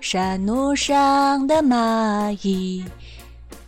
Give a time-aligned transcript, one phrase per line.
[0.00, 2.82] 山路上的蚂蚁，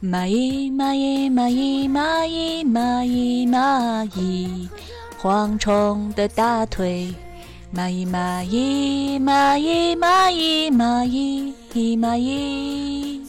[0.02, 4.66] 蚂蚁蚂蚁蚂蚁蚂蚁蚂蚁蚂蚁，
[5.20, 7.14] 蝗虫的大腿，
[7.74, 11.54] 蚂蚁蚂蚁蚂蚁蚂蚁蚂蚁
[11.98, 13.22] 蚂蚁，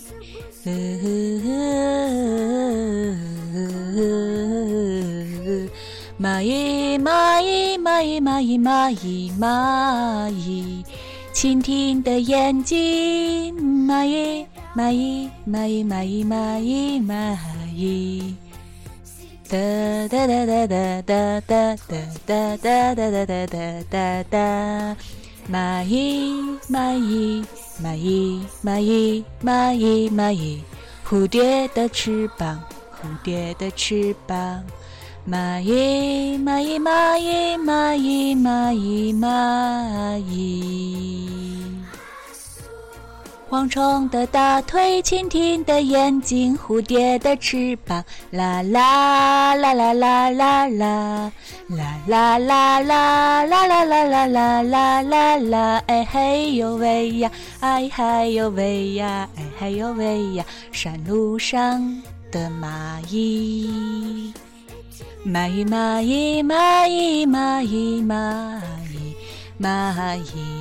[6.17, 10.85] 蚂蚁蚂蚁蚂蚁蚂蚁蚂蚁蚂蚁。
[11.33, 13.55] 蜻蜓的眼睛，
[13.87, 17.35] 蚂蚁，蚂蚁，蚂蚁，蚂蚁，蚂蚁，蚂
[17.73, 18.35] 蚁，
[19.49, 19.57] 哒
[20.09, 21.75] 哒哒哒哒哒哒
[22.27, 24.95] 哒哒哒哒哒哒哒哒，
[25.51, 26.35] 蚂蚁，
[26.69, 27.43] 蚂蚁，
[27.81, 30.61] 蚂蚁，蚂蚁，蚂蚁，蚂蚁，
[31.03, 32.63] 蝴蝶的翅膀，
[33.01, 34.63] 蝴蝶的翅膀。
[35.25, 41.29] 蚂蚁，蚂蚁，蚂蚁，蚂蚁，蚂蚁，蚂蚁。
[43.49, 51.31] 蝗虫的大腿，蜻蜓的眼睛，蝴蝶的翅膀，啦啦啦啦啦啦啦，
[51.69, 57.31] 啦啦啦啦啦啦啦啦啦啦啦啦，哎嘿呦喂呀，
[57.61, 64.33] 哎嗨呦喂呀，哎嗨呦喂呀，山路上的蚂蚁。
[65.25, 68.59] 蚂蚁，蚂蚁，蚂蚁，蚂蚁，蚂
[68.91, 69.15] 蚁，
[69.59, 70.51] 蚂蚁，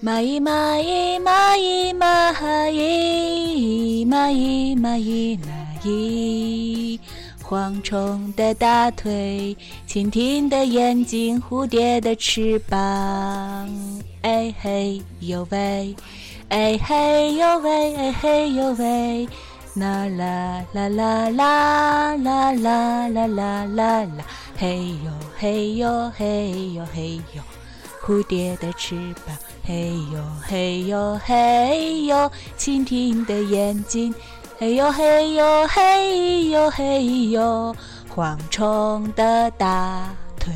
[0.00, 7.00] 蚂蚁，蚂蚁，蚂蚁，蚂蚁，蚂蚁，蚂蚁，蚂蚁，
[7.42, 13.68] 蝗虫的大腿，蜻蜓的眼睛，蝴蝶的翅膀，
[14.22, 15.94] 哎嘿呦喂，
[16.48, 19.28] 哎嘿呦喂，哎嘿呦喂。
[19.74, 24.24] 啦啦啦啦啦啦啦啦啦啦啦，
[24.58, 27.42] 嘿呦嘿呦嘿呦嘿呦，
[28.04, 28.96] 蝴蝶的翅
[29.26, 34.14] 膀，嘿呦嘿呦嘿呦，蜻蜓的眼睛，
[34.58, 37.74] 嘿呦嘿呦嘿呦嘿呦，
[38.14, 40.52] 蝗虫的大腿，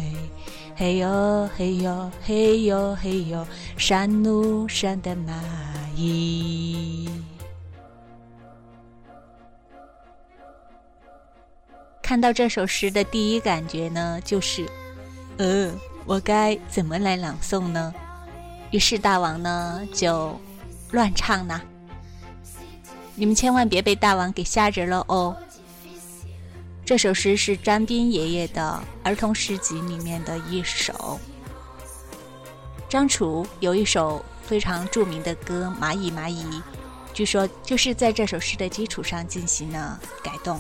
[0.77, 3.47] 嘿呦嘿呦嘿呦嘿呦，
[3.79, 5.33] 山路上的蚂
[5.97, 7.09] 蚁。
[12.07, 14.65] 看到这首诗的第一感觉呢，就是，
[15.39, 15.73] 呃，
[16.05, 17.93] 我该怎么来朗诵呢？
[18.71, 20.39] 于是大王呢就
[20.93, 21.61] 乱唱呢。
[23.17, 25.37] 你们千万别被大王给吓着了哦。
[26.85, 31.19] 这首诗是张斌爷爷的儿童诗集里面的一首。
[32.89, 36.45] 张楚有一首非常著名的歌《蚂蚁蚂蚁》，
[37.13, 40.57] 据说就是在这首诗的基础上进行了改动。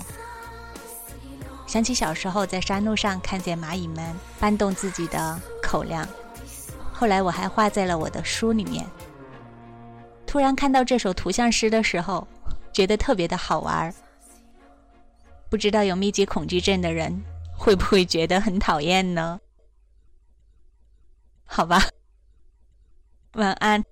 [1.66, 6.06] 想起小时候在山路上看见蚂蚁们搬动自己的口粮，
[6.92, 8.86] 后来我还画在了我的书里面。
[10.26, 12.26] 突然看到这首图像诗的时候，
[12.72, 13.94] 觉得特别的好玩儿。
[15.48, 17.22] 不知道有密集恐惧症的人
[17.56, 19.40] 会不会觉得很讨厌呢？
[21.44, 21.80] 好吧，
[23.34, 23.84] 晚安。